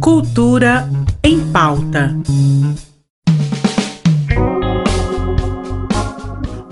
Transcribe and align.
Cultura 0.00 0.88
em 1.22 1.40
pauta. 1.52 2.16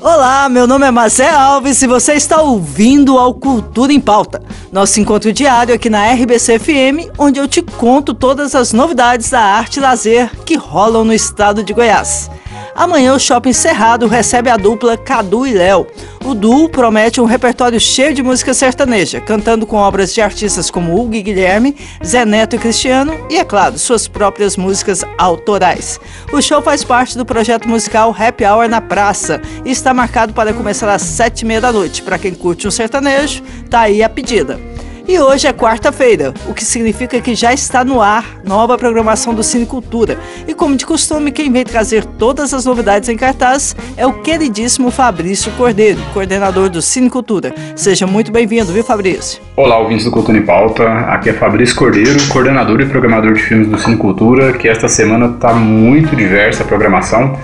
Olá, 0.00 0.48
meu 0.48 0.66
nome 0.66 0.86
é 0.86 0.90
Mazé 0.90 1.30
Alves 1.30 1.80
e 1.80 1.86
você 1.86 2.12
está 2.12 2.42
ouvindo 2.42 3.18
ao 3.18 3.34
Cultura 3.34 3.92
em 3.92 4.00
Pauta, 4.00 4.42
nosso 4.70 5.00
encontro 5.00 5.32
diário 5.32 5.74
aqui 5.74 5.88
na 5.88 6.12
RBC 6.12 6.58
FM, 6.58 7.10
onde 7.18 7.40
eu 7.40 7.48
te 7.48 7.62
conto 7.62 8.12
todas 8.12 8.54
as 8.54 8.72
novidades 8.72 9.30
da 9.30 9.40
arte 9.40 9.78
e 9.78 9.80
lazer 9.80 10.30
que 10.44 10.56
rolam 10.56 11.04
no 11.04 11.12
estado 11.12 11.64
de 11.64 11.72
Goiás. 11.72 12.30
Amanhã 12.74 13.14
o 13.14 13.20
Shopping 13.20 13.52
Cerrado 13.52 14.08
recebe 14.08 14.50
a 14.50 14.56
dupla 14.56 14.96
Cadu 14.96 15.46
e 15.46 15.52
Léo. 15.52 15.86
O 16.24 16.34
duo 16.34 16.68
promete 16.68 17.20
um 17.20 17.24
repertório 17.24 17.78
cheio 17.78 18.12
de 18.12 18.22
música 18.22 18.52
sertaneja, 18.52 19.20
cantando 19.20 19.64
com 19.64 19.76
obras 19.76 20.12
de 20.12 20.20
artistas 20.20 20.70
como 20.70 20.98
Hugo 20.98 21.14
e 21.14 21.22
Guilherme, 21.22 21.76
Zé 22.04 22.24
Neto 22.24 22.56
e 22.56 22.58
Cristiano 22.58 23.14
e, 23.30 23.36
é 23.36 23.44
claro, 23.44 23.78
suas 23.78 24.08
próprias 24.08 24.56
músicas 24.56 25.04
autorais. 25.16 26.00
O 26.32 26.42
show 26.42 26.60
faz 26.60 26.82
parte 26.82 27.16
do 27.16 27.24
projeto 27.24 27.68
musical 27.68 28.14
Happy 28.18 28.44
Hour 28.44 28.68
na 28.68 28.80
Praça 28.80 29.40
e 29.64 29.70
está 29.70 29.94
marcado 29.94 30.32
para 30.32 30.52
começar 30.52 30.92
às 30.92 31.02
sete 31.02 31.42
e 31.42 31.44
meia 31.44 31.60
da 31.60 31.72
noite. 31.72 32.02
Para 32.02 32.18
quem 32.18 32.34
curte 32.34 32.66
um 32.66 32.72
sertanejo, 32.72 33.40
tá 33.70 33.82
aí 33.82 34.02
a 34.02 34.08
pedida. 34.08 34.73
E 35.06 35.18
hoje 35.18 35.46
é 35.46 35.52
quarta-feira, 35.52 36.32
o 36.48 36.54
que 36.54 36.64
significa 36.64 37.20
que 37.20 37.34
já 37.34 37.52
está 37.52 37.84
no 37.84 38.00
ar 38.00 38.24
nova 38.42 38.78
programação 38.78 39.34
do 39.34 39.42
Cine 39.42 39.66
Cultura. 39.66 40.16
E 40.48 40.54
como 40.54 40.76
de 40.76 40.86
costume, 40.86 41.30
quem 41.30 41.52
vem 41.52 41.62
trazer 41.62 42.06
todas 42.06 42.54
as 42.54 42.64
novidades 42.64 43.10
em 43.10 43.16
cartaz 43.16 43.76
é 43.98 44.06
o 44.06 44.22
queridíssimo 44.22 44.90
Fabrício 44.90 45.52
Cordeiro, 45.52 46.00
coordenador 46.14 46.70
do 46.70 46.80
Cine 46.80 47.10
Cultura. 47.10 47.54
Seja 47.76 48.06
muito 48.06 48.32
bem-vindo, 48.32 48.72
viu, 48.72 48.82
Fabrício? 48.82 49.42
Olá, 49.54 49.78
ouvintes 49.78 50.06
do 50.06 50.10
Cultura 50.10 50.38
em 50.38 50.42
Pauta. 50.42 50.88
Aqui 50.88 51.28
é 51.28 51.32
Fabrício 51.34 51.76
Cordeiro, 51.76 52.18
coordenador 52.28 52.80
e 52.80 52.86
programador 52.86 53.34
de 53.34 53.42
filmes 53.42 53.68
do 53.68 53.78
Cine 53.78 53.98
Cultura, 53.98 54.54
que 54.54 54.66
esta 54.66 54.88
semana 54.88 55.34
está 55.34 55.52
muito 55.52 56.16
diversa 56.16 56.62
a 56.62 56.66
programação. 56.66 57.38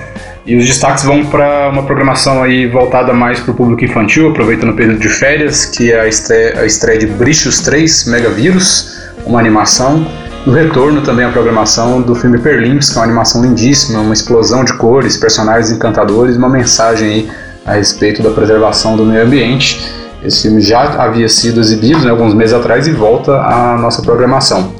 E 0.50 0.56
os 0.56 0.66
destaques 0.66 1.04
vão 1.04 1.24
para 1.26 1.68
uma 1.68 1.84
programação 1.84 2.42
aí 2.42 2.66
voltada 2.66 3.12
mais 3.12 3.38
para 3.38 3.52
o 3.52 3.54
público 3.54 3.84
infantil, 3.84 4.30
aproveitando 4.30 4.70
o 4.70 4.74
período 4.74 4.98
de 4.98 5.08
férias, 5.08 5.64
que 5.64 5.92
é 5.92 6.00
a 6.00 6.08
estreia, 6.08 6.58
a 6.58 6.66
estreia 6.66 6.98
de 6.98 7.06
Brichos 7.06 7.60
3 7.60 8.06
Megavírus, 8.06 8.98
uma 9.24 9.38
animação. 9.38 10.04
E 10.44 10.50
o 10.50 10.52
retorno 10.52 11.02
também 11.02 11.24
à 11.24 11.30
programação 11.30 12.02
do 12.02 12.16
filme 12.16 12.36
Perlimps, 12.36 12.90
que 12.90 12.96
é 12.96 12.98
uma 12.98 13.04
animação 13.04 13.42
lindíssima, 13.42 14.00
uma 14.00 14.12
explosão 14.12 14.64
de 14.64 14.72
cores, 14.72 15.16
personagens 15.16 15.70
encantadores, 15.70 16.36
uma 16.36 16.48
mensagem 16.48 17.08
aí 17.08 17.30
a 17.64 17.74
respeito 17.74 18.20
da 18.20 18.30
preservação 18.30 18.96
do 18.96 19.04
meio 19.04 19.22
ambiente. 19.22 19.80
Esse 20.20 20.42
filme 20.42 20.60
já 20.60 20.80
havia 21.00 21.28
sido 21.28 21.60
exibido 21.60 22.00
né, 22.00 22.10
alguns 22.10 22.34
meses 22.34 22.54
atrás 22.54 22.88
e 22.88 22.90
volta 22.90 23.36
à 23.36 23.78
nossa 23.78 24.02
programação. 24.02 24.74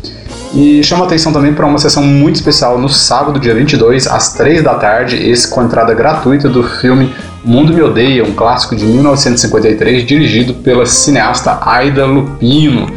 E 0.52 0.82
chama 0.82 1.04
atenção 1.04 1.32
também 1.32 1.54
para 1.54 1.64
uma 1.64 1.78
sessão 1.78 2.02
muito 2.02 2.36
especial 2.36 2.78
no 2.78 2.88
sábado, 2.88 3.38
dia 3.38 3.54
22, 3.54 4.08
às 4.08 4.34
3 4.34 4.62
da 4.62 4.74
tarde, 4.74 5.16
esse 5.16 5.48
com 5.48 5.62
entrada 5.62 5.94
gratuita 5.94 6.48
do 6.48 6.64
filme 6.64 7.14
Mundo 7.44 7.72
Me 7.72 7.80
Odeia, 7.80 8.24
um 8.24 8.32
clássico 8.32 8.74
de 8.74 8.84
1953, 8.84 10.04
dirigido 10.04 10.54
pela 10.54 10.84
cineasta 10.84 11.58
Aida 11.62 12.04
Lupino. 12.04 12.88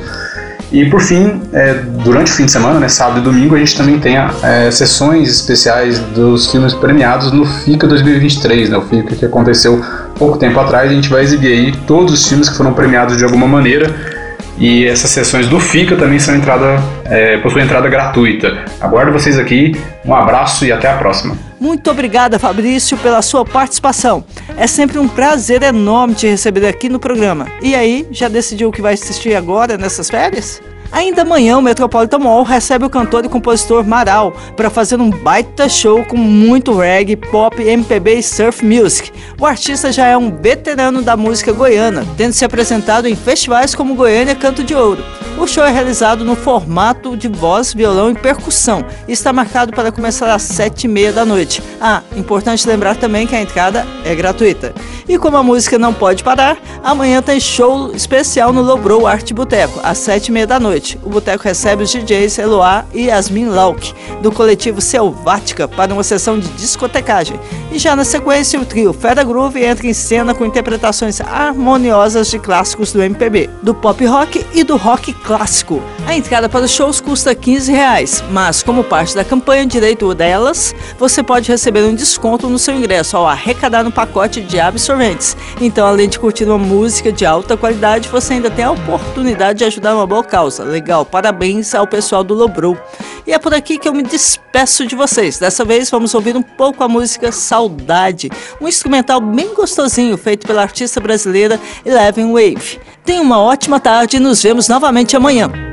E 0.72 0.90
por 0.90 1.00
fim, 1.00 1.40
é, 1.54 1.76
durante 2.04 2.32
o 2.32 2.36
fim 2.36 2.46
de 2.46 2.52
semana, 2.52 2.80
né, 2.80 2.88
sábado 2.88 3.20
e 3.20 3.22
domingo, 3.22 3.54
a 3.54 3.60
gente 3.60 3.78
também 3.78 4.00
tem 4.00 4.16
é, 4.18 4.72
sessões 4.72 5.30
especiais 5.30 6.00
dos 6.00 6.50
filmes 6.50 6.74
premiados 6.74 7.32
no 7.32 7.46
FICA 7.46 7.86
2023, 7.86 8.70
né, 8.72 8.78
o 8.78 8.82
FICA 8.82 9.16
que 9.16 9.26
aconteceu 9.26 9.80
pouco 10.18 10.40
tempo 10.40 10.60
atrás. 10.60 10.90
A 10.90 10.94
gente 10.94 11.10
vai 11.10 11.22
exibir 11.22 11.54
aí 11.54 11.72
todos 11.86 12.14
os 12.14 12.28
filmes 12.28 12.50
que 12.50 12.58
foram 12.58 12.74
premiados 12.74 13.16
de 13.16 13.24
alguma 13.24 13.48
maneira 13.48 14.13
e 14.58 14.86
essas 14.86 15.10
sessões 15.10 15.48
do 15.48 15.60
FICA 15.60 15.96
também 15.96 16.20
são 16.20 16.36
entrada, 16.36 16.82
é, 17.06 17.38
possuem 17.38 17.66
entrada 17.66 17.90
gratuita. 17.90 18.66
Aguardo 18.80 19.12
vocês 19.12 19.38
aqui, 19.38 19.76
um 20.06 20.14
abraço 20.14 20.66
e 20.66 20.72
até 20.72 20.90
a 20.90 20.98
próxima. 20.98 21.38
Muito 21.60 21.90
obrigada, 21.90 22.38
Fabrício, 22.38 22.98
pela 22.98 23.22
sua 23.22 23.46
participação. 23.46 24.24
É 24.58 24.68
sempre 24.68 25.00
um 25.00 25.08
prazer 25.08 25.64
enorme 25.64 26.14
te 26.14 26.28
receber 26.28 26.68
aqui 26.68 26.90
no 26.90 27.00
programa. 27.00 27.48
E 27.62 27.74
aí, 27.74 28.06
já 28.12 28.28
decidiu 28.28 28.70
o 28.70 28.72
que 28.72 28.82
vai 28.82 28.94
assistir 28.96 29.34
agora 29.34 29.78
nessas 29.78 30.10
férias? 30.10 30.62
Ainda 30.94 31.24
amanhã, 31.24 31.58
o 31.58 31.62
Metropolitan 31.62 32.20
Mall 32.20 32.44
recebe 32.44 32.86
o 32.86 32.90
cantor 32.90 33.26
e 33.26 33.30
compositor 33.30 33.84
Maral 33.84 34.32
para 34.56 34.70
fazer 34.70 35.02
um 35.02 35.10
baita 35.10 35.68
show 35.68 36.06
com 36.06 36.16
muito 36.16 36.78
reggae, 36.78 37.16
pop, 37.16 37.60
MPB 37.60 38.20
e 38.20 38.24
surf 38.24 38.64
music. 38.64 39.12
O 39.42 39.46
artista 39.46 39.92
já 39.92 40.06
é 40.06 40.16
um 40.16 40.30
veterano 40.30 41.02
da 41.02 41.18
música 41.18 41.52
goiana, 41.52 42.06
tendo 42.16 42.34
se 42.34 42.46
apresentado 42.46 43.08
em 43.08 43.16
festivais 43.16 43.74
como 43.74 43.96
Goiânia 43.96 44.36
Canto 44.36 44.64
de 44.64 44.76
Ouro. 44.76 45.04
O 45.36 45.48
show 45.48 45.64
é 45.64 45.72
realizado 45.72 46.24
no 46.24 46.36
formato 46.36 47.18
de 47.18 47.28
voz, 47.28 47.74
violão 47.74 48.12
e 48.12 48.16
percussão 48.16 48.86
e 49.08 49.14
está 49.14 49.34
marcado 49.34 49.74
para 49.74 49.92
começar 49.92 50.32
às 50.32 50.44
sete 50.44 50.84
e 50.84 50.88
meia 50.88 51.12
da 51.12 51.26
noite. 51.26 51.64
Ah, 51.82 52.04
importante 52.16 52.68
lembrar 52.68 52.98
também 52.98 53.26
que 53.26 53.36
a 53.36 53.42
entrada 53.42 53.84
é 54.06 54.14
gratuita. 54.14 54.76
E 55.08 55.18
como 55.18 55.38
a 55.38 55.44
música 55.44 55.78
não 55.78 55.94
pode 55.94 56.24
parar, 56.24 56.58
amanhã 56.84 57.22
tem 57.22 57.40
show 57.40 57.92
especial 57.94 58.54
no 58.54 58.62
Lobrow 58.62 59.06
Arte 59.06 59.34
Boteco, 59.34 59.80
às 59.84 59.98
sete 59.98 60.28
e 60.28 60.32
meia 60.32 60.48
da 60.48 60.60
noite. 60.60 60.98
O 61.04 61.10
boteco 61.10 61.44
recebe 61.44 61.84
os 61.84 61.92
DJs 61.92 62.38
Eloá 62.40 62.86
e 62.94 63.08
Yasmin 63.08 63.50
Lauk, 63.50 63.94
do 64.22 64.32
coletivo 64.32 64.80
Selvática, 64.80 65.68
para 65.68 65.94
uma 65.94 66.04
sessão 66.04 66.40
de 66.40 66.48
discotecagem. 66.50 67.40
E 67.74 67.80
já 67.80 67.96
na 67.96 68.06
sequência, 68.06 68.62
o 68.62 68.66
trio 68.66 68.94
Fera 68.94 69.24
Groove 69.24 69.66
entra 69.66 69.88
em 69.88 69.96
cena 69.96 70.36
com 70.36 70.46
interpretações 70.46 71.20
harmoniosas 71.20 72.30
de 72.30 72.38
clássicos 72.38 72.94
do 72.94 73.02
MPB, 73.02 73.50
do 73.64 73.74
pop 73.74 74.06
rock 74.06 74.46
e 74.54 74.64
do 74.64 74.78
rock 74.78 75.12
clássico. 75.12 75.82
A 76.06 76.16
entrada 76.16 76.48
para 76.48 76.66
os 76.66 76.70
shows 76.70 77.02
custa 77.02 77.34
15 77.34 77.72
reais, 77.72 78.24
mas 78.30 78.62
como 78.62 78.84
parte 78.84 79.16
da 79.16 79.24
campanha 79.24 79.66
Direito 79.66 80.14
delas, 80.14 80.76
você 81.00 81.24
pode 81.24 81.50
receber 81.50 81.84
um 81.84 81.96
desconto 81.96 82.48
no 82.48 82.60
seu 82.60 82.76
ingresso 82.76 83.18
ao 83.18 83.26
arrecadar 83.26 83.84
no 83.84 83.92
pacote 83.92 84.40
de 84.40 84.60
absorventes. 84.60 85.36
Então, 85.60 85.88
além 85.88 86.08
de 86.08 86.20
curtir 86.20 86.44
uma 86.44 86.60
música 86.60 87.12
de 87.12 87.26
alta 87.26 87.58
qualidade, 87.58 88.08
você 88.08 88.34
ainda 88.34 88.52
tem 88.52 88.66
a 88.66 88.72
oportunidade 88.72 89.60
de 89.60 89.66
ajudar 89.66 89.96
uma 89.96 90.06
boa 90.06 90.24
causa. 90.24 90.64
Legal, 90.64 91.04
parabéns 91.04 91.74
ao 91.74 91.88
pessoal 91.88 92.24
do 92.24 92.36
Lobru. 92.36 92.78
E 93.26 93.32
é 93.34 93.40
por 93.40 93.54
aqui 93.54 93.78
que 93.78 93.88
eu 93.88 93.94
me 93.94 94.04
despeço 94.04 94.86
de 94.86 94.96
vocês. 94.96 95.40
Dessa 95.40 95.64
vez 95.64 95.90
vamos 95.90 96.14
ouvir 96.14 96.36
um 96.36 96.42
pouco 96.42 96.84
a 96.84 96.88
música 96.88 97.32
Saudade, 97.32 98.30
um 98.60 98.68
instrumental 98.68 99.22
bem 99.22 99.54
gostosinho 99.54 100.18
feito 100.18 100.46
pela 100.46 100.62
artista 100.62 101.00
brasileira 101.00 101.60
Eleven 101.86 102.32
Wave. 102.32 102.80
Tenha 103.06 103.22
uma 103.22 103.40
ótima 103.40 103.80
tarde 103.80 104.18
e 104.18 104.20
nos 104.20 104.42
vemos 104.42 104.68
novamente 104.68 105.16
amanhã. 105.16 105.73